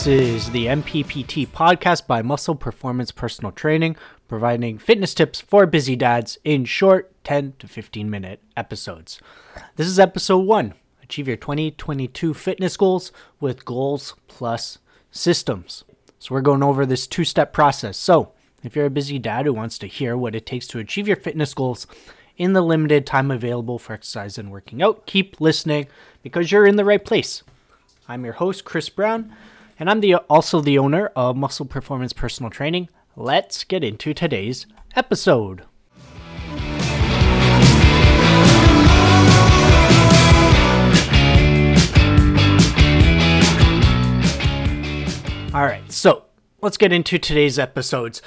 [0.00, 3.96] This is the MPPT podcast by Muscle Performance Personal Training,
[4.28, 9.20] providing fitness tips for busy dads in short 10 to 15 minute episodes.
[9.76, 10.72] This is episode one
[11.02, 14.78] Achieve your 2022 fitness goals with goals plus
[15.10, 15.84] systems.
[16.18, 17.98] So, we're going over this two step process.
[17.98, 18.32] So,
[18.64, 21.18] if you're a busy dad who wants to hear what it takes to achieve your
[21.18, 21.86] fitness goals
[22.38, 25.88] in the limited time available for exercise and working out, keep listening
[26.22, 27.42] because you're in the right place.
[28.08, 29.36] I'm your host, Chris Brown,
[29.80, 32.90] and I'm the also the owner of Muscle Performance Personal Training.
[33.16, 35.62] Let's get into today's episode.
[45.52, 46.24] All right, so
[46.60, 48.20] let's get into today's episodes.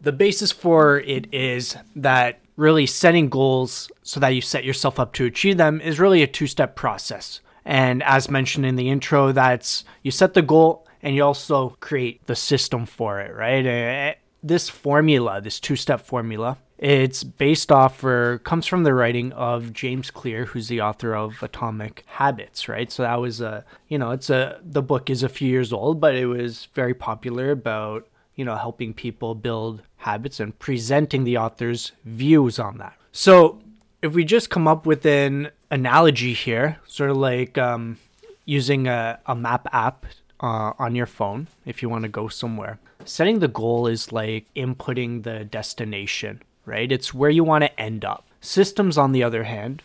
[0.00, 5.12] The basis for it is that really setting goals so that you set yourself up
[5.14, 7.40] to achieve them is really a two step process.
[7.64, 12.26] And as mentioned in the intro, that's you set the goal and you also create
[12.26, 13.66] the system for it, right?
[13.66, 19.32] Uh, this formula, this two step formula, it's based off or comes from the writing
[19.32, 22.90] of James Clear, who's the author of Atomic Habits, right?
[22.90, 26.00] So that was a, you know, it's a, the book is a few years old,
[26.00, 31.36] but it was very popular about, you know, helping people build habits and presenting the
[31.36, 32.94] author's views on that.
[33.12, 33.60] So
[34.02, 37.98] if we just come up with an analogy here, sort of like um,
[38.46, 40.06] using a, a map app
[40.44, 42.78] uh, on your phone if you want to go somewhere.
[43.06, 46.92] Setting the goal is like inputting the destination, right?
[46.92, 48.26] It's where you want to end up.
[48.42, 49.82] Systems, on the other hand,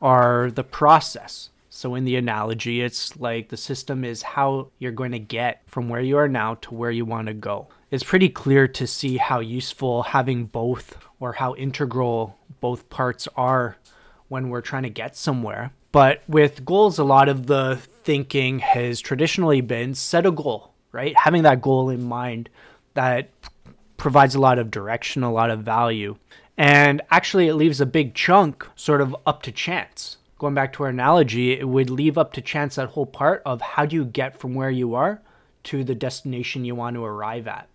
[0.00, 1.50] are the process.
[1.70, 5.88] So, in the analogy, it's like the system is how you're going to get from
[5.88, 7.66] where you are now to where you want to go.
[7.90, 13.76] It's pretty clear to see how useful having both or how integral both parts are
[14.28, 15.72] when we're trying to get somewhere.
[15.90, 21.18] But with goals, a lot of the thinking has traditionally been set a goal, right?
[21.18, 22.48] Having that goal in mind
[22.94, 23.28] that
[23.96, 26.16] provides a lot of direction, a lot of value.
[26.56, 30.18] And actually, it leaves a big chunk sort of up to chance.
[30.38, 33.60] Going back to our analogy, it would leave up to chance that whole part of
[33.60, 35.20] how do you get from where you are
[35.64, 37.68] to the destination you want to arrive at.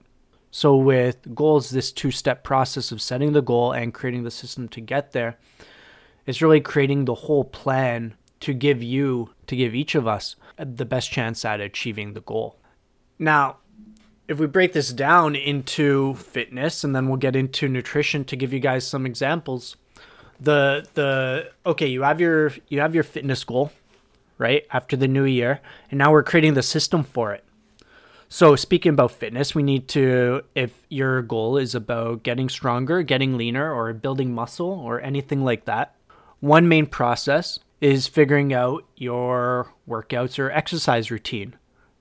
[0.50, 4.70] So, with goals, this two step process of setting the goal and creating the system
[4.70, 5.38] to get there
[6.26, 10.86] is really creating the whole plan to give you, to give each of us, the
[10.86, 12.58] best chance at achieving the goal.
[13.18, 13.58] Now,
[14.28, 18.54] if we break this down into fitness and then we'll get into nutrition to give
[18.54, 19.76] you guys some examples
[20.40, 23.72] the the okay you have your you have your fitness goal
[24.40, 25.60] right after the new year
[25.92, 27.44] and now we're creating the system for it
[28.34, 33.36] so, speaking about fitness, we need to, if your goal is about getting stronger, getting
[33.36, 35.96] leaner, or building muscle, or anything like that,
[36.40, 41.56] one main process is figuring out your workouts or exercise routine,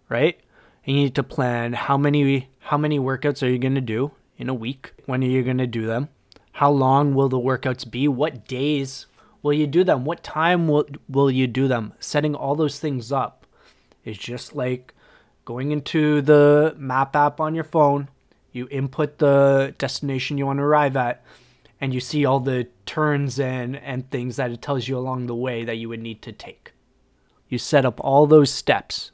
[0.09, 0.39] right?
[0.85, 4.13] And you need to plan how many how many workouts are you going to do
[4.37, 4.93] in a week?
[5.07, 6.11] When are you going to do them?
[6.53, 8.07] How long will the workouts be?
[8.07, 9.07] What days
[9.43, 10.05] will you do them?
[10.05, 11.95] What time will will you do them?
[11.99, 13.47] Setting all those things up
[14.05, 14.95] is just like
[15.45, 18.09] going into the map app on your phone,
[18.53, 21.25] you input the destination you want to arrive at,
[21.81, 25.35] and you see all the turns and, and things that it tells you along the
[25.35, 26.73] way that you would need to take.
[27.49, 29.11] You set up all those steps.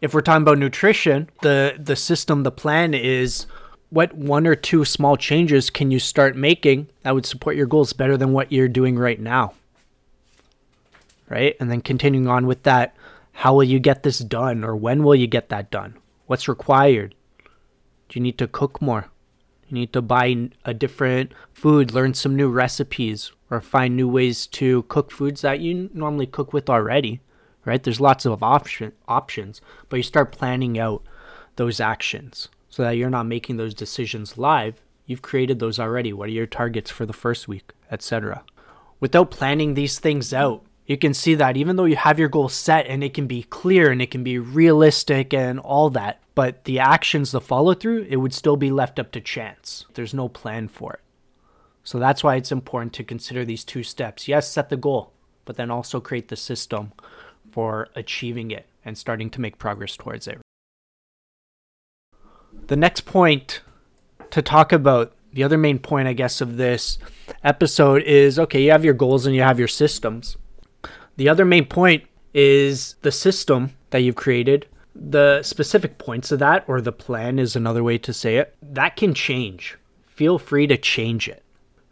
[0.00, 3.46] If we're talking about nutrition, the, the system, the plan is
[3.90, 7.92] what one or two small changes can you start making that would support your goals
[7.92, 9.54] better than what you're doing right now?
[11.28, 11.56] Right?
[11.60, 12.94] And then continuing on with that,
[13.32, 15.96] how will you get this done or when will you get that done?
[16.26, 17.14] What's required?
[18.08, 19.08] Do you need to cook more?
[19.68, 24.46] You need to buy a different food, learn some new recipes, or find new ways
[24.46, 27.20] to cook foods that you normally cook with already,
[27.64, 27.82] right?
[27.82, 31.02] There's lots of option, options, but you start planning out
[31.56, 34.80] those actions so that you're not making those decisions live.
[35.06, 36.12] You've created those already.
[36.12, 38.44] What are your targets for the first week, etc.
[39.00, 42.48] Without planning these things out, you can see that even though you have your goal
[42.48, 46.64] set and it can be clear and it can be realistic and all that, but
[46.64, 49.84] the actions, the follow through, it would still be left up to chance.
[49.92, 51.00] There's no plan for it.
[51.84, 54.28] So that's why it's important to consider these two steps.
[54.28, 55.12] Yes, set the goal,
[55.44, 56.92] but then also create the system
[57.52, 60.38] for achieving it and starting to make progress towards it.
[62.68, 63.60] The next point
[64.30, 66.96] to talk about, the other main point, I guess, of this
[67.44, 70.38] episode is okay, you have your goals and you have your systems
[71.18, 74.66] the other main point is the system that you've created.
[74.94, 78.96] The specific points of that, or the plan is another way to say it, that
[78.96, 79.76] can change.
[80.06, 81.42] Feel free to change it,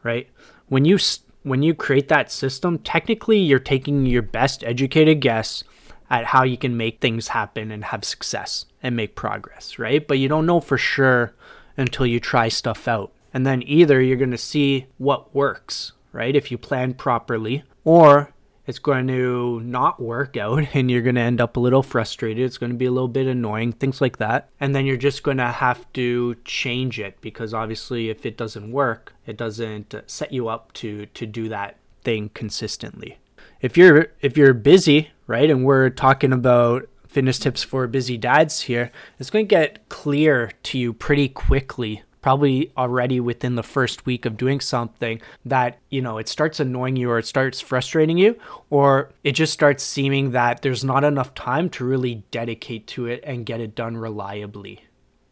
[0.03, 0.29] right?
[0.69, 0.99] When you
[1.43, 5.63] when you create that system, technically you're taking your best educated guess
[6.09, 10.07] at how you can make things happen and have success and make progress, right?
[10.07, 11.35] But you don't know for sure
[11.77, 13.13] until you try stuff out.
[13.35, 16.35] And then either you're going to see what works, right?
[16.35, 18.33] If you plan properly, or
[18.67, 22.45] it's going to not work out and you're going to end up a little frustrated.
[22.45, 24.49] It's going to be a little bit annoying, things like that.
[24.61, 28.73] And then you're just going to have to change it because obviously if it doesn't
[28.73, 33.19] work, it doesn't set you up to to do that thing consistently.
[33.61, 35.51] If you're if you're busy, right?
[35.51, 40.53] And we're talking about fitness tips for busy dads here, it's going to get clear
[40.65, 46.03] to you pretty quickly probably already within the first week of doing something that, you
[46.03, 48.37] know, it starts annoying you or it starts frustrating you,
[48.69, 53.21] or it just starts seeming that there's not enough time to really dedicate to it
[53.23, 54.81] and get it done reliably.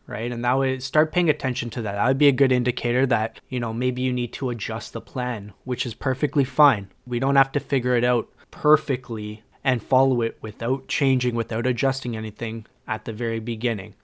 [0.06, 0.30] Right.
[0.30, 1.94] And that would start paying attention to that.
[1.94, 5.00] That would be a good indicator that, you know, maybe you need to adjust the
[5.00, 6.92] plan, which is perfectly fine.
[7.08, 12.16] We don't have to figure it out perfectly and follow it without changing, without adjusting
[12.16, 13.94] anything at the very beginning.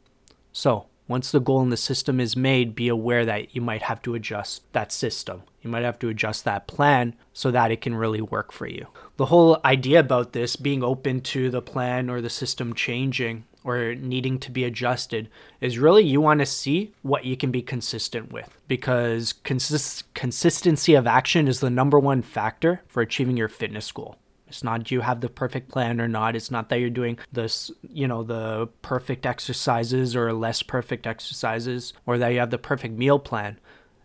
[0.51, 4.01] So, once the goal in the system is made, be aware that you might have
[4.01, 5.43] to adjust that system.
[5.61, 8.87] You might have to adjust that plan so that it can really work for you.
[9.17, 13.97] The whole idea about this being open to the plan or the system changing or
[13.97, 15.29] needing to be adjusted
[15.61, 20.95] is really you want to see what you can be consistent with because consist- consistency
[20.95, 24.17] of action is the number one factor for achieving your fitness goal.
[24.51, 26.37] It's not you have the perfect plan or not.
[26.37, 31.93] It's not that you're doing this, you know, the perfect exercises or less perfect exercises
[32.05, 33.59] or that you have the perfect meal plan.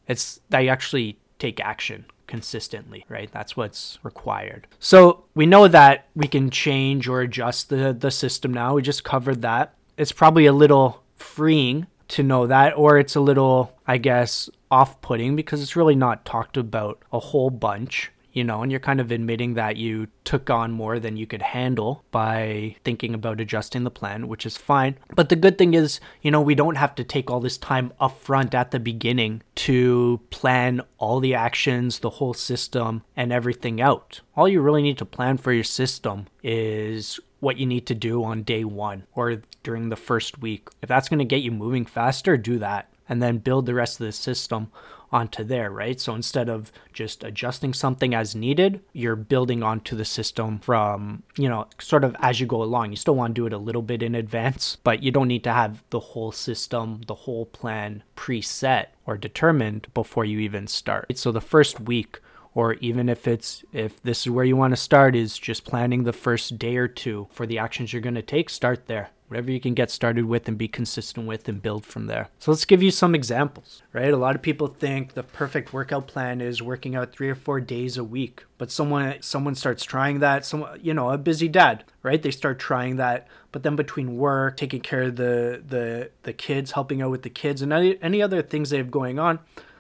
[0.08, 3.32] It's that you actually take action consistently, right?
[3.32, 4.68] That's what's required.
[4.80, 8.76] So we know that we can change or adjust the, the system now.
[8.76, 9.76] We just covered that.
[9.98, 15.02] It's probably a little freeing to know that, or it's a little, I guess, off
[15.02, 19.00] putting because it's really not talked about a whole bunch you know, and you're kind
[19.00, 23.86] of admitting that you took on more than you could handle by thinking about adjusting
[23.86, 24.98] the plan, which is fine.
[25.16, 27.94] But the good thing is, you know, we don't have to take all this time
[28.00, 34.20] upfront at the beginning to plan all the actions, the whole system, and everything out.
[34.36, 38.22] All you really need to plan for your system is what you need to do
[38.22, 40.68] on day one or during the first week.
[40.82, 44.00] If that's going to get you moving faster, do that and then build the rest
[44.00, 44.72] of the system
[45.12, 46.00] onto there, right?
[46.00, 51.50] So instead of just adjusting something as needed, you're building onto the system from, you
[51.50, 52.92] know, sort of as you go along.
[52.92, 55.44] You still want to do it a little bit in advance, but you don't need
[55.46, 61.18] to have the whole system, the whole plan preset or determined before you even start.
[61.18, 62.20] So the first week
[62.56, 66.04] or even if it's if this is where you want to start is just planning
[66.04, 69.52] the first day or two for the actions you're going to take start there whatever
[69.52, 72.30] you can get started with and be consistent with and build from there.
[72.40, 74.14] So let's give you some examples, right?
[74.14, 77.60] A lot of people think the perfect workout plan is working out 3 or 4
[77.62, 81.84] days a week, but someone someone starts trying that, someone you know, a busy dad,
[82.04, 82.22] right?
[82.22, 86.72] They start trying that, but then between work, taking care of the the the kids,
[86.72, 89.40] helping out with the kids and any, any other things they have going on,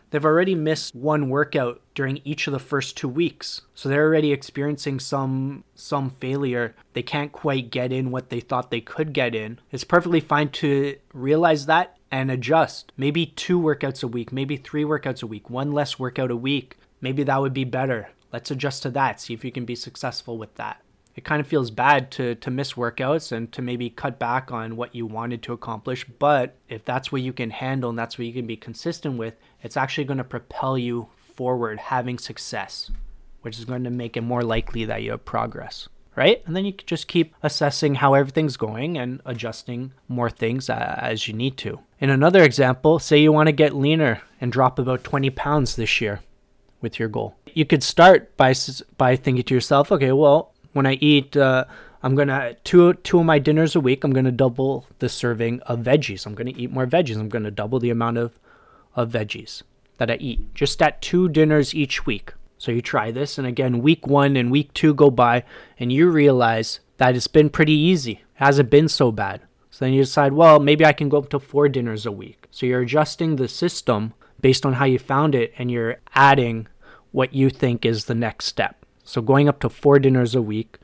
[0.09, 3.61] they've already missed one workout during each of the first two weeks.
[3.73, 6.75] So they're already experiencing some some failure.
[6.93, 9.59] They can't quite get in what they thought they could get in.
[9.71, 12.91] It's perfectly fine to realize that and adjust.
[12.97, 16.77] Maybe two workouts a week, maybe three workouts a week, one less workout a week.
[17.01, 18.09] Maybe that would be better.
[18.31, 19.21] Let's adjust to that.
[19.21, 20.84] See if you can be successful with that
[21.15, 24.75] it kind of feels bad to to miss workouts and to maybe cut back on
[24.75, 26.05] what you wanted to accomplish.
[26.05, 29.35] But if that's what you can handle and that's what you can be consistent with
[29.65, 32.91] it's actually going to propel you forward having success
[33.41, 36.41] which is going to make it more likely that you have progress right?
[36.45, 41.27] And then you can just keep assessing how everything's going and adjusting more things as
[41.27, 41.79] you need to.
[41.99, 45.99] In another example say you want to get leaner and drop about 20 pounds this
[45.99, 46.21] year
[46.79, 47.35] with your goal.
[47.53, 48.53] You could start by
[48.97, 51.63] by thinking to yourself okay well when I eat, uh,
[52.03, 54.03] I'm gonna two two of my dinners a week.
[54.03, 56.25] I'm gonna double the serving of veggies.
[56.25, 57.17] I'm gonna eat more veggies.
[57.17, 58.37] I'm gonna double the amount of
[58.93, 59.63] of veggies
[59.97, 62.33] that I eat just at two dinners each week.
[62.57, 65.43] So you try this, and again, week one and week two go by,
[65.79, 68.11] and you realize that it's been pretty easy.
[68.11, 69.41] It hasn't been so bad.
[69.71, 72.47] So then you decide, well, maybe I can go up to four dinners a week.
[72.51, 76.67] So you're adjusting the system based on how you found it, and you're adding
[77.11, 78.84] what you think is the next step.
[79.05, 80.77] So going up to four dinners a week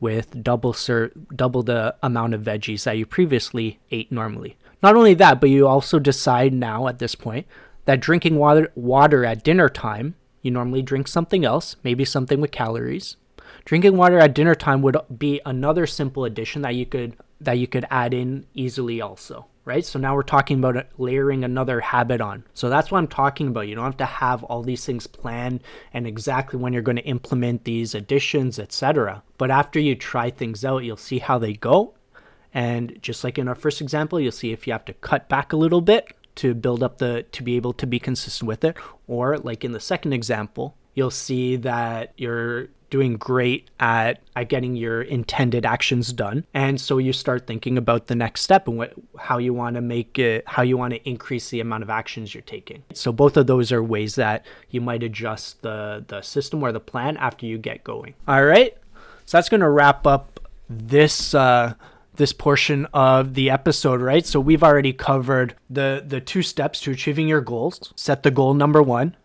[0.00, 4.56] with double ser- double the amount of veggies that you previously ate normally.
[4.82, 7.46] Not only that, but you also decide now at this point
[7.86, 12.50] that drinking water water at dinner time, you normally drink something else, maybe something with
[12.50, 13.16] calories.
[13.64, 17.66] Drinking water at dinner time would be another simple addition that you could that you
[17.66, 19.84] could add in easily also right?
[19.84, 22.42] So now we're talking about layering another habit on.
[22.54, 23.68] So that's what I'm talking about.
[23.68, 25.60] You don't have to have all these things planned
[25.92, 29.22] and exactly when you're going to implement these additions, etc.
[29.36, 31.94] But after you try things out, you'll see how they go.
[32.54, 35.52] And just like in our first example, you'll see if you have to cut back
[35.52, 38.76] a little bit to build up the to be able to be consistent with it
[39.06, 44.76] or like in the second example, you'll see that you're doing great at, at getting
[44.76, 46.44] your intended actions done.
[46.54, 49.80] And so you start thinking about the next step and what, how you want to
[49.80, 52.82] make it, how you want to increase the amount of actions you're taking.
[52.94, 56.80] So both of those are ways that you might adjust the, the system or the
[56.80, 58.14] plan after you get going.
[58.26, 58.76] All right.
[59.26, 61.74] So that's going to wrap up this, uh,
[62.18, 64.26] this portion of the episode, right?
[64.26, 67.92] So we've already covered the the two steps to achieving your goals.
[67.96, 69.16] Set the goal number 1,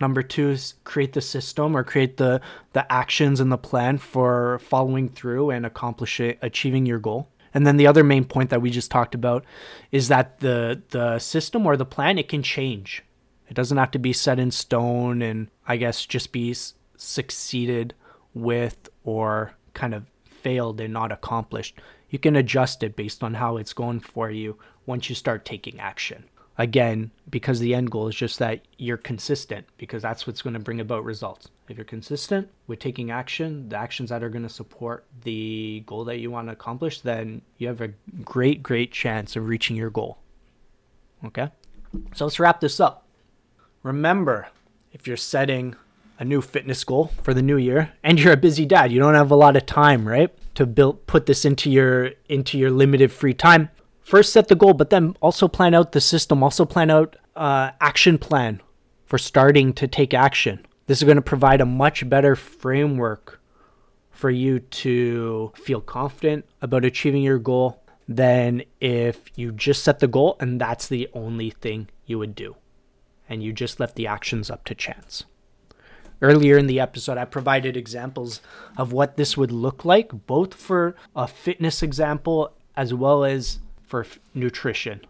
[0.00, 2.40] Number two is create the system or create the
[2.72, 7.28] the actions and the plan for following through and accomplishing achieving your goal.
[7.54, 9.44] And then the other main point that we just talked about
[9.90, 13.02] is that the the system or the plan it can change.
[13.48, 16.54] It doesn't have to be set in stone and I guess just be
[16.96, 17.94] succeeded
[18.34, 21.80] with or kind of failed and not accomplished.
[22.10, 25.80] You can adjust it based on how it's going for you once you start taking
[25.80, 26.24] action
[26.58, 30.60] again because the end goal is just that you're consistent because that's what's going to
[30.60, 31.48] bring about results.
[31.68, 36.04] If you're consistent with taking action the actions that are going to support the goal
[36.04, 37.88] that you want to accomplish then you have a
[38.24, 40.18] great great chance of reaching your goal.
[41.24, 41.50] Okay?
[42.14, 43.06] So let's wrap this up.
[43.82, 44.48] Remember
[44.92, 45.74] if you're setting
[46.18, 49.14] a new fitness goal for the new year and you're a busy dad you don't
[49.14, 53.12] have a lot of time right to build put this into your into your limited
[53.12, 53.68] free time
[54.06, 57.72] first set the goal, but then also plan out the system, also plan out uh,
[57.80, 58.62] action plan
[59.04, 60.64] for starting to take action.
[60.86, 63.40] This is going to provide a much better framework
[64.10, 70.06] for you to feel confident about achieving your goal than if you just set the
[70.06, 72.54] goal and that's the only thing you would do
[73.28, 75.24] and you just left the actions up to chance.
[76.22, 78.40] Earlier in the episode, I provided examples
[78.78, 84.02] of what this would look like, both for a fitness example as well as for
[84.02, 85.00] f- nutrition.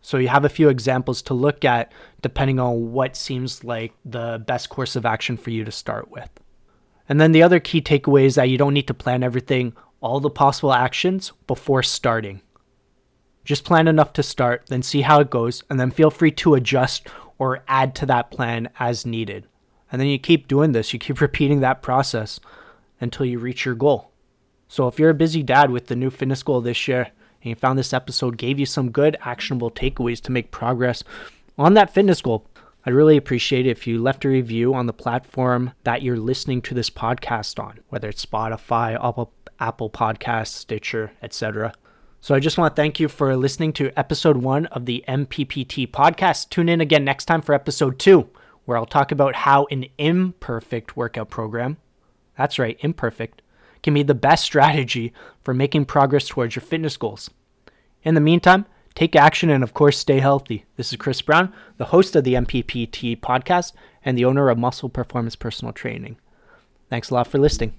[0.00, 1.92] So you have a few examples to look at
[2.22, 6.30] depending on what seems like the best course of action for you to start with.
[7.08, 10.20] And then the other key takeaway is that you don't need to plan everything, all
[10.20, 12.42] the possible actions before starting.
[13.44, 16.54] Just plan enough to start, then see how it goes, and then feel free to
[16.54, 17.08] adjust
[17.38, 19.46] or add to that plan as needed.
[19.90, 22.40] And then you keep doing this, you keep repeating that process
[23.00, 24.10] until you reach your goal.
[24.68, 27.10] So if you're a busy dad with the new fitness goal this year,
[27.48, 31.02] and you found this episode gave you some good actionable takeaways to make progress
[31.58, 32.46] on that fitness goal,
[32.86, 36.62] I'd really appreciate it if you left a review on the platform that you're listening
[36.62, 41.74] to this podcast on, whether it's Spotify, Apple, Apple Podcasts, Stitcher, etc.
[42.20, 45.90] So I just want to thank you for listening to episode one of the MPPT
[45.90, 46.50] podcast.
[46.50, 48.28] Tune in again next time for episode two,
[48.64, 51.78] where I'll talk about how an imperfect workout program,
[52.36, 53.42] that's right, imperfect,
[53.82, 55.12] can be the best strategy
[55.42, 57.30] for making progress towards your fitness goals.
[58.02, 60.64] In the meantime, take action and, of course, stay healthy.
[60.76, 63.72] This is Chris Brown, the host of the MPPT podcast
[64.04, 66.16] and the owner of Muscle Performance Personal Training.
[66.88, 67.74] Thanks a lot for listening.